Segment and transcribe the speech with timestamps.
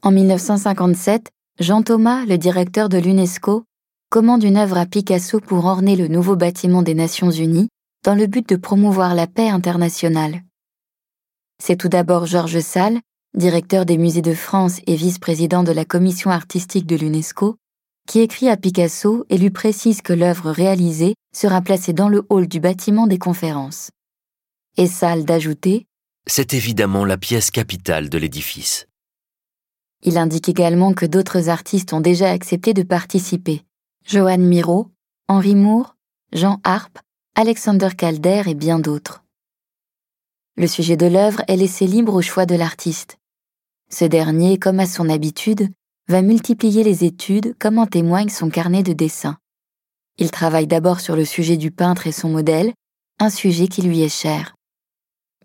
[0.00, 1.28] En 1957,
[1.58, 3.64] Jean Thomas, le directeur de l'UNESCO,
[4.10, 7.68] commande une œuvre à Picasso pour orner le nouveau bâtiment des Nations Unies
[8.04, 10.44] dans le but de promouvoir la paix internationale.
[11.60, 13.00] C'est tout d'abord Georges Salle,
[13.36, 17.56] directeur des musées de France et vice-président de la commission artistique de l'UNESCO,
[18.06, 22.46] qui écrit à Picasso et lui précise que l'œuvre réalisée sera placée dans le hall
[22.46, 23.90] du bâtiment des conférences.
[24.76, 25.86] Et Salle d'ajouter
[26.28, 28.87] C'est évidemment la pièce capitale de l'édifice.
[30.02, 33.64] Il indique également que d'autres artistes ont déjà accepté de participer.
[34.04, 34.88] Johan Miro,
[35.28, 35.96] Henri Moore,
[36.32, 36.98] Jean Harpe,
[37.34, 39.24] Alexander Calder et bien d'autres.
[40.56, 43.18] Le sujet de l'œuvre est laissé libre au choix de l'artiste.
[43.90, 45.68] Ce dernier, comme à son habitude,
[46.08, 49.36] va multiplier les études comme en témoigne son carnet de dessin.
[50.16, 52.72] Il travaille d'abord sur le sujet du peintre et son modèle,
[53.20, 54.54] un sujet qui lui est cher.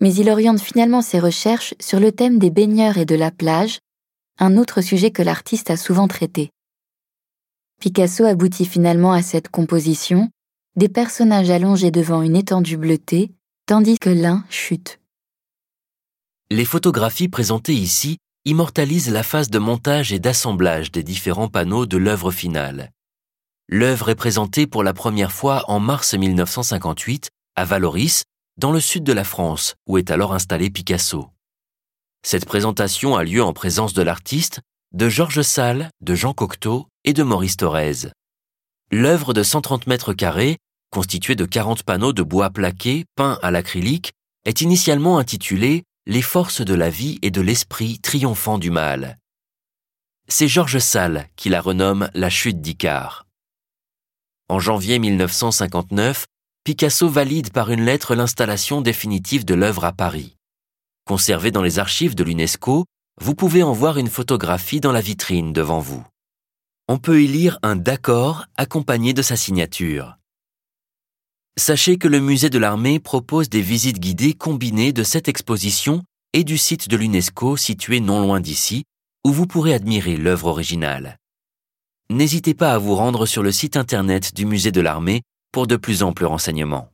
[0.01, 3.79] Mais il oriente finalement ses recherches sur le thème des baigneurs et de la plage,
[4.43, 6.49] un autre sujet que l'artiste a souvent traité.
[7.79, 10.29] Picasso aboutit finalement à cette composition,
[10.75, 13.31] des personnages allongés devant une étendue bleutée,
[13.65, 14.99] tandis que l'un chute.
[16.51, 21.97] Les photographies présentées ici immortalisent la phase de montage et d'assemblage des différents panneaux de
[21.97, 22.91] l'œuvre finale.
[23.69, 28.23] L'œuvre est présentée pour la première fois en mars 1958 à Valoris,
[28.57, 31.29] dans le sud de la France, où est alors installé Picasso.
[32.25, 34.61] Cette présentation a lieu en présence de l'artiste,
[34.93, 38.11] de Georges Salle, de Jean Cocteau et de Maurice Thorez.
[38.91, 40.57] L'œuvre de 130 mètres carrés,
[40.89, 44.13] constituée de 40 panneaux de bois plaqué peints à l'acrylique,
[44.45, 49.17] est initialement intitulée Les forces de la vie et de l'esprit triomphant du mal.
[50.29, 53.25] C'est Georges Salle qui la renomme La chute d'Icare.
[54.47, 56.25] En janvier 1959,
[56.63, 60.32] Picasso valide par une lettre l'installation définitive de l'œuvre à Paris.
[61.05, 62.85] Conservée dans les archives de l'UNESCO,
[63.19, 66.05] vous pouvez en voir une photographie dans la vitrine devant vous.
[66.87, 70.17] On peut y lire un d'accord accompagné de sa signature.
[71.57, 76.45] Sachez que le musée de l'armée propose des visites guidées combinées de cette exposition et
[76.45, 78.85] du site de l'UNESCO situé non loin d'ici,
[79.25, 81.17] où vous pourrez admirer l'œuvre originale.
[82.09, 85.21] N'hésitez pas à vous rendre sur le site internet du musée de l'armée
[85.51, 86.92] pour de plus amples renseignements.